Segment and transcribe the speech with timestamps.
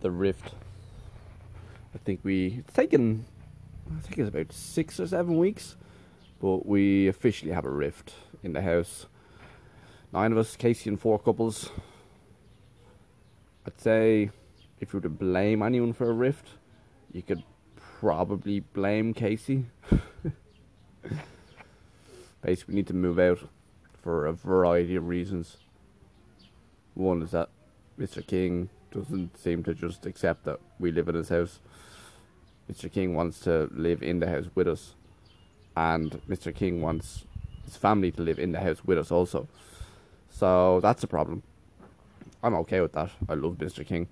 [0.00, 0.52] the rift.
[1.94, 3.24] I think we it's taken
[3.96, 5.76] I think it's about six or seven weeks,
[6.40, 9.06] but we officially have a rift in the house.
[10.12, 11.70] Nine of us, Casey and four couples.
[13.66, 14.30] I'd say
[14.80, 16.48] if you were to blame anyone for a rift,
[17.12, 17.42] you could
[17.76, 19.66] probably blame Casey.
[22.42, 23.40] Basically, we need to move out
[24.02, 25.56] for a variety of reasons.
[26.94, 27.48] One is that
[27.98, 28.24] Mr.
[28.26, 31.60] King doesn't seem to just accept that we live in his house.
[32.70, 32.90] Mr.
[32.90, 34.94] King wants to live in the house with us,
[35.76, 36.54] and Mr.
[36.54, 37.24] King wants
[37.64, 39.48] his family to live in the house with us also.
[40.30, 41.42] So that's a problem.
[42.42, 43.10] I'm okay with that.
[43.28, 43.86] I love Mr.
[43.86, 44.06] King.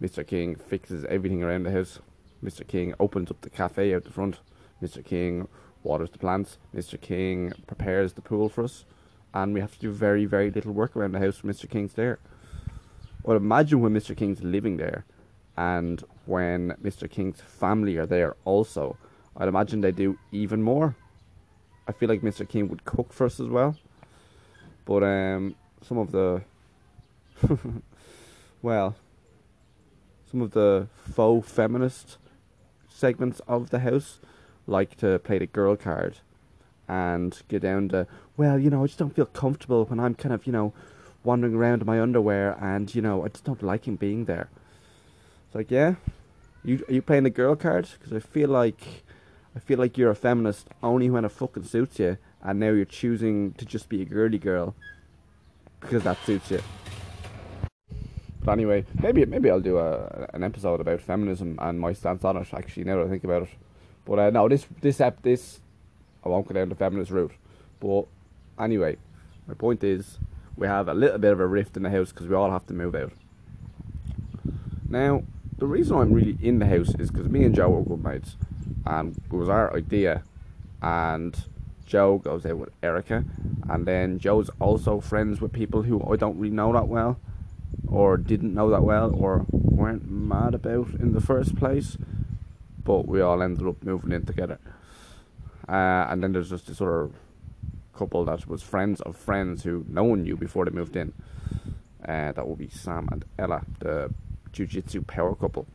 [0.00, 0.26] Mr.
[0.26, 1.98] King fixes everything around the house.
[2.42, 2.66] Mr.
[2.66, 4.40] King opens up the cafe out the front.
[4.82, 5.04] Mr.
[5.04, 5.48] King
[5.82, 6.58] waters the plants.
[6.74, 7.00] Mr.
[7.00, 8.84] King prepares the pool for us.
[9.32, 11.68] And we have to do very, very little work around the house when Mr.
[11.68, 12.18] King's there.
[13.24, 14.14] Well, imagine when Mr.
[14.14, 15.06] King's living there
[15.56, 17.10] and when Mr.
[17.10, 18.98] King's family are there also.
[19.34, 20.94] I'd imagine they do even more.
[21.88, 22.46] I feel like Mr.
[22.46, 23.76] King would cook for us as well.
[24.84, 26.42] But um, some of the,
[28.62, 28.94] well,
[30.30, 32.18] some of the faux feminist
[32.90, 34.20] segments of the house
[34.66, 36.18] like to play the girl card
[36.86, 40.34] and get down to, well, you know, I just don't feel comfortable when I'm kind
[40.34, 40.74] of, you know,
[41.24, 44.48] wandering around in my underwear and, you know, I just don't like him being there.
[45.46, 45.94] It's like, yeah,
[46.64, 47.88] you are you playing the girl card?
[47.98, 49.02] Because I feel like,
[49.56, 52.84] I feel like you're a feminist only when it fucking suits you, and now you're
[52.84, 54.74] choosing to just be a girly girl
[55.80, 56.60] because that suits you.
[58.42, 62.36] But anyway, maybe maybe I'll do a an episode about feminism and my stance on
[62.36, 62.48] it.
[62.52, 63.48] Actually, now that I think about it,
[64.04, 65.60] but uh, no, this this ep this
[66.24, 67.32] I won't go down the feminist route.
[67.80, 68.06] But
[68.58, 68.96] anyway,
[69.46, 70.18] my point is
[70.56, 72.66] we have a little bit of a rift in the house because we all have
[72.66, 73.12] to move out.
[74.88, 75.22] Now,
[75.58, 78.36] the reason I'm really in the house is because me and Joe are good mates,
[78.86, 80.22] and it was our idea,
[80.82, 81.36] and
[81.86, 83.24] Joe goes out with Erica,
[83.68, 87.18] and then Joe's also friends with people who I don't really know that well,
[87.88, 91.96] or didn't know that well, or weren't mad about in the first place,
[92.82, 94.58] but we all ended up moving in together.
[95.68, 97.10] Uh, and then there's just this other
[97.96, 101.12] couple that was friends of friends who no one knew before they moved in.
[102.06, 104.12] Uh, that would be Sam and Ella, the
[104.52, 105.66] jiu-jitsu power couple.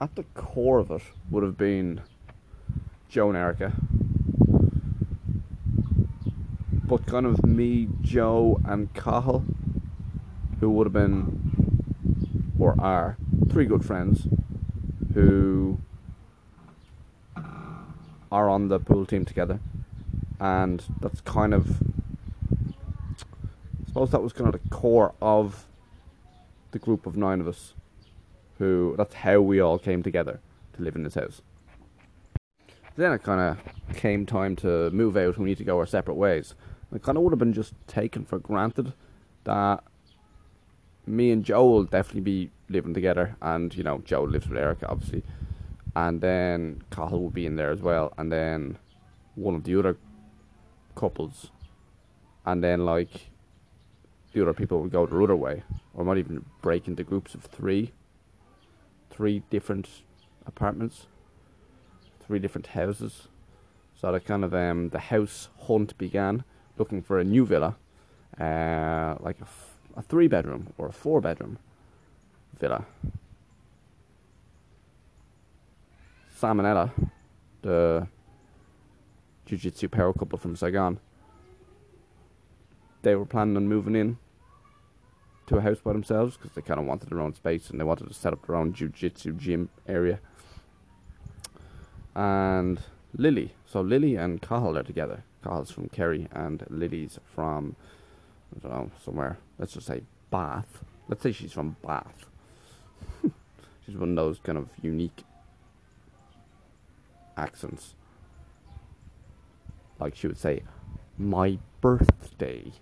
[0.00, 2.02] At the core of it would have been
[3.08, 3.72] Joe and Erica.
[6.84, 9.44] But kind of me, Joe, and Cathal,
[10.60, 13.16] who would have been, or are,
[13.50, 14.26] three good friends
[15.14, 15.78] who
[18.32, 19.60] are on the pool team together.
[20.40, 21.82] And that's kind of,
[22.72, 25.66] I suppose that was kind of the core of
[26.72, 27.74] the group of nine of us
[28.58, 30.40] who, that's how we all came together
[30.72, 31.42] to live in this house.
[32.96, 35.86] Then it kind of came time to move out and we need to go our
[35.86, 36.54] separate ways.
[36.94, 38.94] It kind of would have been just taken for granted
[39.44, 39.84] that
[41.06, 44.88] me and Joe will definitely be living together, and you know Joe lives with Erica,
[44.88, 45.22] obviously,
[45.94, 48.78] and then Cathal would be in there as well, and then
[49.34, 49.96] one of the other
[50.94, 51.50] couples,
[52.44, 53.30] and then like
[54.32, 55.62] the other people would go the other way,
[55.94, 57.92] or might even break into groups of three,
[59.10, 59.88] three different
[60.46, 61.06] apartments.
[62.24, 63.28] Three different houses.
[64.00, 66.44] So the kind of um, the house hunt began,
[66.78, 67.76] looking for a new villa,
[68.40, 71.58] uh, like a, f- a three bedroom or a four bedroom
[72.58, 72.86] villa.
[76.44, 76.92] Ella,
[77.62, 78.06] the
[79.46, 80.98] jiu-jitsu power couple from Saigon,
[83.02, 84.18] they were planning on moving in
[85.46, 87.84] to a house by themselves because they kind of wanted their own space and they
[87.84, 90.18] wanted to set up their own jiu-jitsu gym area
[92.14, 92.80] and
[93.16, 93.54] Lily.
[93.66, 95.24] So Lily and Cathal are together.
[95.42, 97.76] Cathal's from Kerry and Lily's from
[98.54, 99.38] I don't know somewhere.
[99.58, 100.84] Let's just say Bath.
[101.08, 102.26] Let's say she's from Bath.
[103.86, 105.24] she's one of those kind of unique
[107.36, 107.94] accents.
[109.98, 110.62] Like she would say,
[111.18, 112.72] "My birthday,"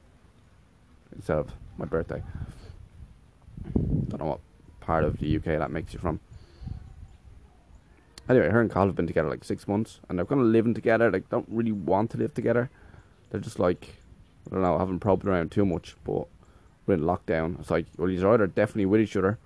[1.15, 2.23] instead of "my birthday."
[3.75, 4.41] Don't know what
[4.81, 6.21] part of the UK that makes you from.
[8.29, 10.73] Anyway, her and Carl have been together like six months, and they're kind of living
[10.73, 11.11] together.
[11.11, 12.71] Like, don't really want to live together.
[13.31, 13.97] They're just like,
[14.47, 15.97] I don't know, haven't probed around too much.
[16.05, 16.29] But
[16.87, 17.59] we're in lockdown.
[17.59, 19.39] It's like, well, you're either definitely with each other,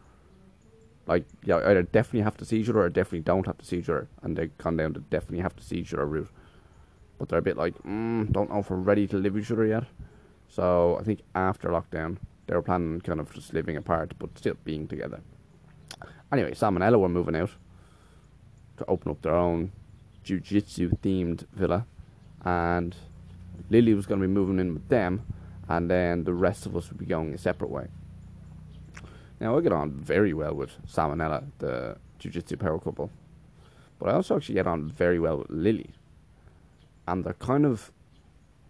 [1.07, 4.57] like, yeah, either definitely have to other or definitely don't have to other, and they've
[4.59, 6.31] gone down to definitely have to each other route.
[7.19, 9.51] But they're a bit like, mm, don't know if we're ready to live with each
[9.51, 9.85] other yet.
[10.49, 14.57] So I think after lockdown, They were planning kind of just living apart, but still
[14.65, 15.21] being together.
[16.33, 17.51] Anyway, Sam and Ella were moving out
[18.77, 19.73] to open up their own
[20.25, 21.87] jiu-jitsu themed villa,
[22.45, 22.95] and
[23.71, 25.23] Lily was going to be moving in with them,
[25.69, 27.87] and then the rest of us would be going a separate way.
[29.41, 33.11] Now I get on very well with Sam and Ella, the jiu-jitsu power couple,
[33.99, 35.91] but I also actually get on very well with Lily,
[37.07, 37.93] and they're kind of,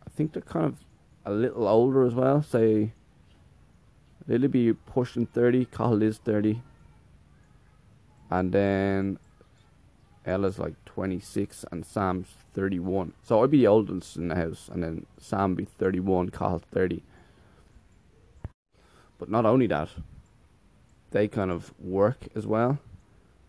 [0.06, 0.78] I think they're kind of
[1.26, 2.42] a little older as well.
[2.42, 2.92] Say,
[4.26, 6.62] Lily be pushing thirty, Cathal is thirty,
[8.30, 9.18] and then
[10.26, 13.12] Ella's like 26 and Sam's 31.
[13.22, 17.02] So I'd be the oldest in the house, and then Sam be 31, Carl 30.
[19.18, 19.90] But not only that,
[21.14, 22.78] they kind of work as well.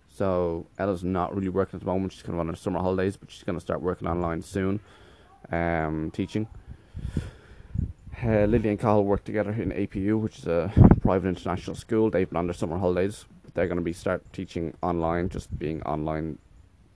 [0.08, 2.14] So Ella's not really working at the moment.
[2.14, 4.80] She's kind of on her summer holidays, but she's going to start working online soon,
[5.52, 6.48] um, teaching.
[8.24, 10.72] Uh, Lily and Cathal work together in APU, which is a
[11.02, 12.12] private international school.
[12.12, 13.26] They've been on their summer holidays.
[13.56, 16.38] They're going to be start teaching online, just being online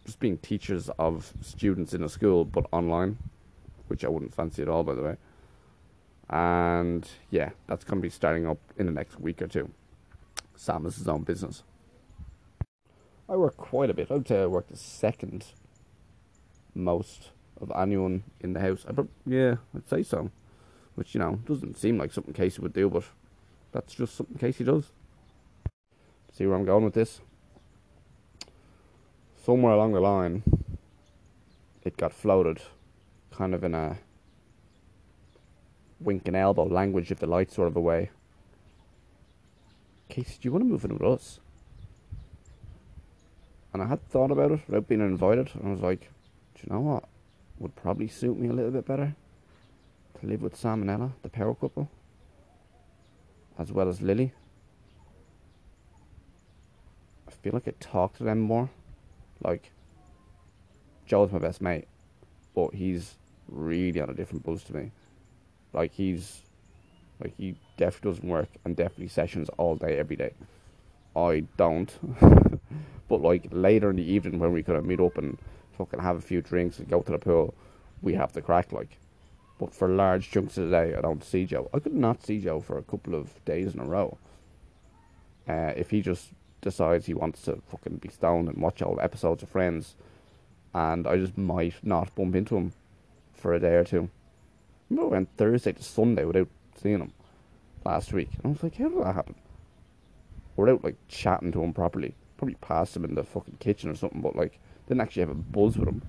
[0.05, 3.17] just being teachers of students in a school, but online,
[3.87, 5.17] which I wouldn't fancy at all, by the way.
[6.29, 9.69] And yeah, that's going to be starting up in the next week or two.
[10.59, 11.63] Sam has his own business.
[13.29, 14.11] I work quite a bit.
[14.11, 15.45] I would say I work the second
[16.75, 17.29] most
[17.61, 18.85] of anyone in the house.
[18.87, 20.31] I pro- yeah, I'd say so.
[20.95, 23.05] Which, you know, doesn't seem like something Casey would do, but
[23.71, 24.91] that's just something Casey does.
[26.33, 27.21] See where I'm going with this?
[29.49, 30.43] somewhere along the line,
[31.83, 32.61] it got floated,
[33.31, 33.97] kind of in a
[35.99, 38.11] wink and elbow language, if the light sort of a way.
[40.09, 41.39] Casey, do you want to move in with us?
[43.71, 46.09] And I had thought about it without being invited, and I was like,
[46.55, 47.03] do you know what?
[47.59, 49.15] Would probably suit me a little bit better
[50.19, 51.89] to live with Sam and Ella, the power couple,
[53.57, 54.33] as well as Lily.
[57.27, 58.69] I feel like I talk to them more.
[59.43, 59.71] Like,
[61.05, 61.87] Joe's my best mate,
[62.55, 63.15] but he's
[63.47, 64.91] really on a different buzz to me.
[65.71, 66.41] Like, he's,
[67.21, 70.33] like, he definitely doesn't work and definitely sessions all day, every day.
[71.15, 71.93] I don't.
[73.09, 75.37] but, like, later in the evening when we of meet up and
[75.77, 77.53] fucking have a few drinks and go to the pool,
[78.01, 78.97] we have the craic, like.
[79.57, 81.69] But for large chunks of the day, I don't see Joe.
[81.73, 84.17] I could not see Joe for a couple of days in a row.
[85.47, 86.29] Uh, if he just
[86.61, 89.95] decides he wants to fucking be stoned and watch old episodes of Friends,
[90.73, 92.73] and I just might not bump into him
[93.33, 94.03] for a day or two.
[94.03, 96.47] I remember went Thursday to Sunday without
[96.81, 97.13] seeing him
[97.85, 99.35] last week, and I was like, how did that happen?
[100.55, 104.21] Without like chatting to him properly, probably passed him in the fucking kitchen or something,
[104.21, 106.01] but like didn't actually have a buzz with him.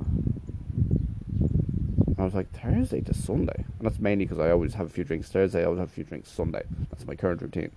[2.19, 5.05] I was like Thursday to Sunday, and that's mainly because I always have a few
[5.05, 5.63] drinks Thursday.
[5.63, 6.63] I always have a few drinks Sunday.
[6.91, 7.71] That's my current routine.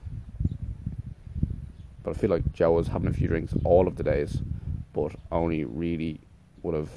[2.04, 4.42] But I feel like Joe was having a few drinks all of the days,
[4.92, 6.20] but only really
[6.62, 6.90] would have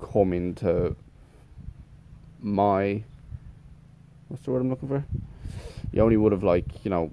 [0.00, 0.96] come into
[2.40, 3.04] my
[4.32, 5.04] what's the word I'm looking for?
[5.92, 7.12] You only would have like you know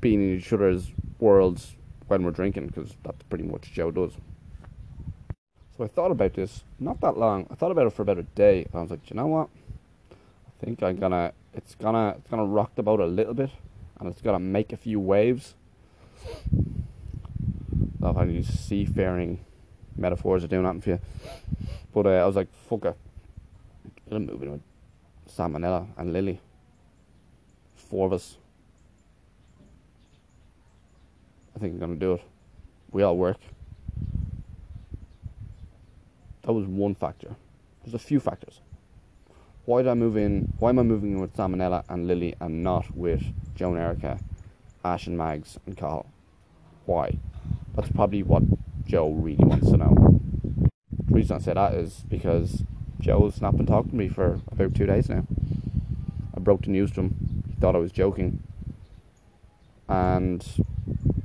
[0.00, 1.74] been in each other's worlds
[2.06, 4.12] when we're drinking because that's pretty much Joe does.
[5.76, 7.48] So I thought about this not that long.
[7.50, 8.66] I thought about it for about a day.
[8.72, 9.48] I was like, you know what?
[10.12, 11.32] I think I'm gonna.
[11.54, 12.14] It's gonna.
[12.18, 13.50] It's gonna rock the boat a little bit
[13.98, 15.54] and it's gonna make a few waves.
[17.98, 19.44] Love how these seafaring
[19.96, 20.98] metaphors are doing that for you.
[21.92, 22.96] But uh, I was like, fuck it.
[24.10, 24.71] I'm with Sam and
[25.64, 26.40] Ella and Lily.
[27.74, 28.36] Four of us.
[31.56, 32.22] I think I'm gonna do it.
[32.90, 33.38] We all work.
[36.42, 37.36] That was one factor.
[37.82, 38.60] There's a few factors.
[39.64, 40.52] Why did I move in?
[40.58, 43.22] Why am I moving in with and and Lily and not with
[43.54, 44.18] Joe and Erica,
[44.84, 46.06] Ash and Mags, and Carl.
[46.84, 47.18] Why?
[47.74, 48.42] That's probably what
[48.86, 50.20] Joe really wants to know.
[51.06, 52.64] The reason I say that is because
[53.02, 55.26] Joe's not been talking to me for about two days now.
[56.36, 57.42] I broke the news to him.
[57.48, 58.40] He thought I was joking.
[59.88, 60.40] And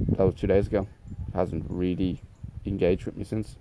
[0.10, 0.88] that was two days ago.
[1.36, 2.20] Hasn't really
[2.66, 3.58] engaged with me since.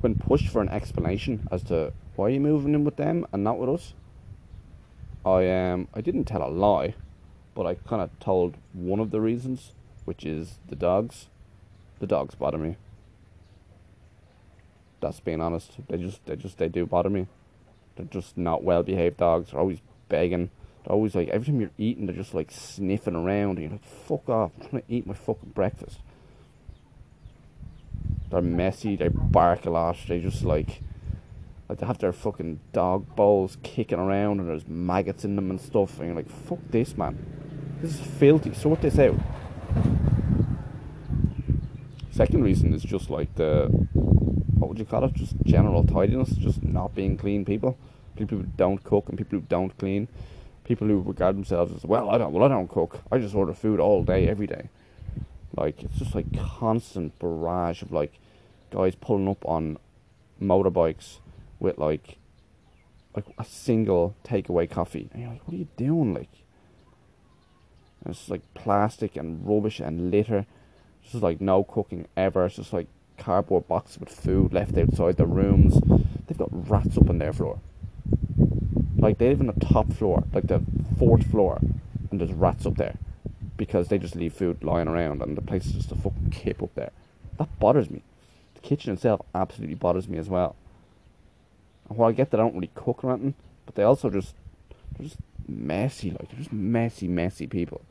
[0.00, 3.44] When pushed for an explanation as to why are you moving in with them and
[3.44, 3.92] not with us,
[5.22, 6.94] I um I didn't tell a lie,
[7.54, 9.74] but I kind of told one of the reasons,
[10.06, 11.26] which is the dogs.
[11.98, 12.76] The dogs bother me.
[15.00, 15.72] That's being honest.
[15.88, 17.26] They just they just they do bother me.
[17.96, 19.50] They're just not well behaved dogs.
[19.50, 20.50] They're always begging.
[20.84, 23.84] They're always like every time you're eating, they're just like sniffing around, and you're like,
[23.84, 24.52] "Fuck off!
[24.60, 25.98] I'm trying to eat my fucking breakfast."
[28.30, 28.96] They're messy.
[28.96, 29.96] They bark a lot.
[30.06, 30.82] They just like
[31.70, 35.60] Like they have their fucking dog bowls kicking around and there's maggots in them and
[35.60, 35.98] stuff.
[35.98, 37.16] And you're like, fuck this, man.
[37.80, 38.52] This is filthy.
[38.54, 39.14] Sort this out.
[42.10, 43.86] Second reason is just like the
[44.60, 45.14] what would you call it?
[45.14, 47.78] Just general tidiness, just not being clean people.
[48.16, 50.06] People who don't cook and people who don't clean.
[50.64, 53.00] People who regard themselves as well, I don't well I don't cook.
[53.10, 54.68] I just order food all day, every day.
[55.56, 58.20] Like it's just like constant barrage of like
[58.70, 59.78] guys pulling up on
[60.40, 61.18] motorbikes
[61.58, 62.18] with like
[63.16, 65.08] like a single takeaway coffee.
[65.12, 66.14] And you're like, what are you doing?
[66.14, 66.28] Like
[68.04, 70.46] and it's like plastic and rubbish and litter.
[71.02, 72.46] It's just like no cooking ever.
[72.46, 72.86] It's just like
[73.20, 75.80] cardboard boxes with food left outside the rooms.
[76.26, 77.60] They've got rats up on their floor.
[78.96, 80.62] Like they live on the top floor, like the
[80.98, 81.60] fourth floor,
[82.10, 82.96] and there's rats up there
[83.56, 86.62] because they just leave food lying around and the place is just a fucking kip
[86.62, 86.90] up there.
[87.38, 88.02] That bothers me.
[88.54, 90.56] The kitchen itself absolutely bothers me as well.
[91.88, 93.34] And while I get that I don't really cook or anything,
[93.66, 94.34] but they also just
[94.96, 97.82] they're just messy, like they're just messy, messy people.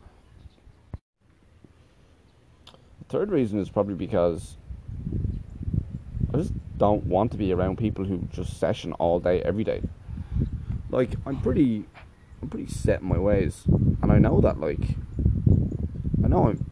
[3.00, 4.58] The third reason is probably because
[6.80, 9.82] don't want to be around people who just session all day, every day.
[10.90, 11.86] Like I'm pretty,
[12.42, 14.60] I'm pretty set in my ways, and I know that.
[14.60, 14.96] Like,
[16.24, 16.66] I know I'm.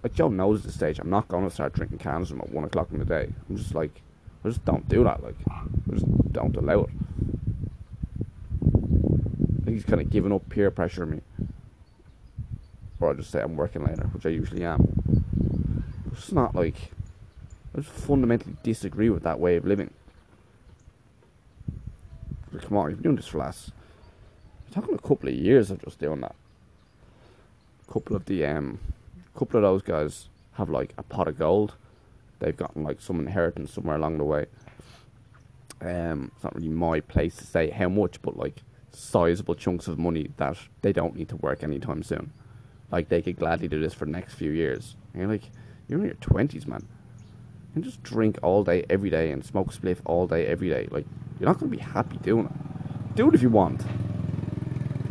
[0.00, 2.90] Like Joe knows this stage, I'm not going to start drinking cans at one o'clock
[2.92, 3.30] in the day.
[3.48, 4.00] I'm just like,
[4.44, 5.24] I just don't do that.
[5.24, 6.90] Like, I just don't allow it.
[8.62, 11.20] I think he's kind of giving up peer pressure on me,
[13.00, 15.24] or I just say I'm working later, which I usually am.
[16.12, 16.92] It's not like
[17.82, 19.90] just fundamentally disagree with that way of living.
[22.60, 23.70] Come on, you've been doing this for last.
[24.66, 26.34] You're talking a couple of years of just doing that.
[27.88, 28.80] A couple of the um,
[29.34, 31.74] couple of those guys have like a pot of gold.
[32.40, 34.46] They've gotten like some inheritance somewhere along the way.
[35.80, 39.98] Um, it's not really my place to say how much, but like sizable chunks of
[39.98, 42.32] money that they don't need to work anytime soon.
[42.90, 44.96] Like they could gladly do this for the next few years.
[45.12, 45.50] And you're like,
[45.86, 46.86] you're in your twenties, man.
[47.78, 50.88] Can just drink all day, every day, and smoke spliff all day, every day.
[50.90, 51.06] Like
[51.38, 53.14] you're not going to be happy doing it.
[53.14, 53.84] Do it if you want.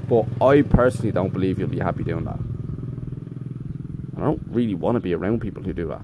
[0.09, 2.39] But I personally don't believe you'll be happy doing that.
[4.17, 6.01] I don't really want to be around people who do that.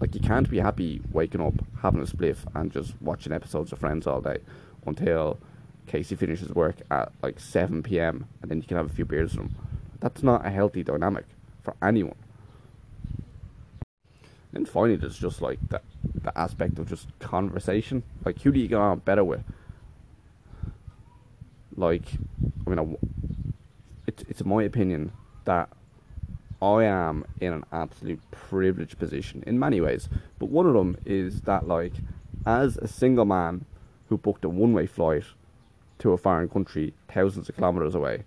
[0.00, 3.78] Like you can't be happy waking up, having a spliff, and just watching episodes of
[3.78, 4.38] Friends all day
[4.86, 5.38] until
[5.86, 8.26] Casey finishes work at like 7 p.m.
[8.40, 9.54] and then you can have a few beers with him.
[10.00, 11.26] That's not a healthy dynamic
[11.62, 12.16] for anyone.
[14.56, 15.80] And finally, there's just like the
[16.14, 18.02] the aspect of just conversation.
[18.24, 19.44] Like, who do you get on better with?
[21.76, 22.04] Like,
[22.66, 22.96] I mean, I,
[24.06, 25.12] it's it's my opinion
[25.44, 25.68] that
[26.62, 30.08] I am in an absolute privileged position in many ways.
[30.38, 31.92] But one of them is that, like,
[32.46, 33.66] as a single man
[34.08, 35.24] who booked a one way flight
[35.98, 38.24] to a foreign country thousands of kilometers away,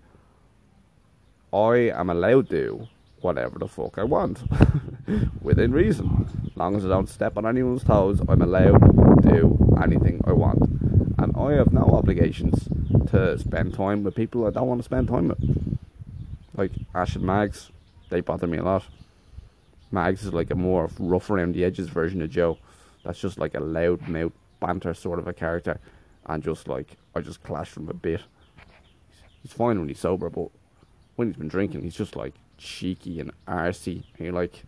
[1.52, 2.86] I am allowed to
[3.20, 4.42] whatever the fuck I want
[5.42, 6.26] within reason.
[6.46, 10.32] As long as I don't step on anyone's toes, I'm allowed to do anything I
[10.32, 10.62] want.
[11.18, 12.68] And I have no obligations
[13.10, 15.78] to spend time with people I don't want to spend time with.
[16.56, 17.70] Like Ash and Mags,
[18.08, 18.86] they bother me a lot.
[19.92, 22.58] Mags is like a more rough around the edges version of Joe.
[23.04, 25.80] That's just like a loud mouth banter sort of a character.
[26.26, 28.22] And just like, I just clash from a bit.
[29.42, 30.50] He's fine when he's sober, but
[31.16, 34.04] when he's been drinking, he's just like cheeky and arsey.
[34.16, 34.64] And you're like,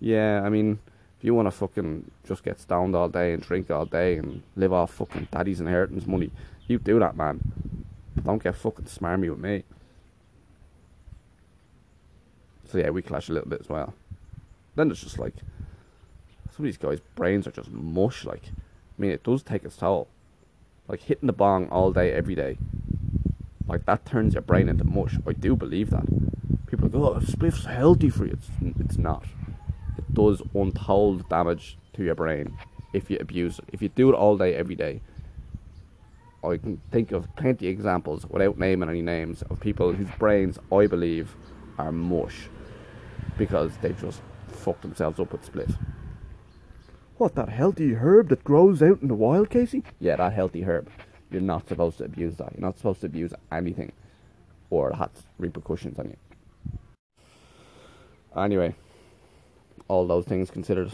[0.00, 0.78] yeah, I mean,
[1.18, 4.42] if you want to fucking just get stoned all day and drink all day and
[4.56, 6.30] live off fucking daddy's inheritance money,
[6.66, 7.40] you do that, man.
[8.22, 9.64] Don't get fucking smarmy with me.
[12.70, 13.94] So yeah, we clash a little bit as well.
[14.74, 15.34] Then it's just like
[16.50, 18.24] some of these guys' brains are just mush.
[18.24, 20.08] Like, I mean, it does take its toll.
[20.88, 22.58] Like hitting the bong all day, every day.
[23.66, 25.16] Like that turns your brain into mush.
[25.26, 26.04] I do believe that.
[26.76, 28.32] People are like, oh, spliff's healthy for you.
[28.32, 28.50] It's,
[28.80, 29.24] it's not.
[29.96, 32.56] It does untold damage to your brain
[32.92, 33.66] if you abuse it.
[33.72, 35.00] If you do it all day, every day.
[36.42, 40.58] I can think of plenty of examples, without naming any names, of people whose brains
[40.70, 41.36] I believe
[41.78, 42.48] are mush
[43.38, 45.76] because they've just fucked themselves up with spliff.
[47.16, 49.84] What, that healthy herb that grows out in the wild, Casey?
[50.00, 50.90] Yeah, that healthy herb.
[51.30, 52.52] You're not supposed to abuse that.
[52.52, 53.92] You're not supposed to abuse anything
[54.74, 56.16] or it has repercussions on you.
[58.36, 58.74] Anyway,
[59.88, 60.90] all those things considered,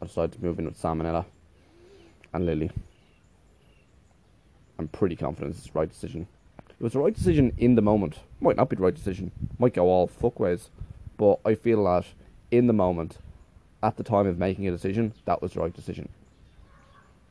[0.00, 1.26] I decided to move in with Sam and Ella
[2.32, 2.70] and Lily.
[4.78, 6.26] I'm pretty confident it's the right decision.
[6.70, 8.20] It was the right decision in the moment.
[8.40, 9.32] Might not be the right decision.
[9.58, 10.68] Might go all fuckways.
[11.16, 12.06] But I feel that
[12.50, 13.18] in the moment,
[13.82, 16.08] at the time of making a decision, that was the right decision.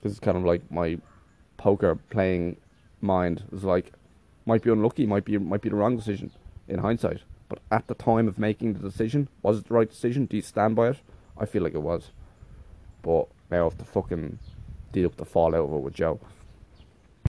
[0.02, 1.00] This is kind of like my
[1.56, 2.58] poker playing
[3.02, 3.44] mind.
[3.48, 3.94] It was like,
[4.46, 6.32] might be unlucky, might be might be the wrong decision
[6.68, 7.22] in hindsight.
[7.50, 10.26] But at the time of making the decision, was it the right decision?
[10.26, 10.98] Do you stand by it?
[11.38, 12.12] I feel like it was.
[13.02, 14.40] But now I have to fucking
[14.92, 16.20] deal with the fallout of it with Joe.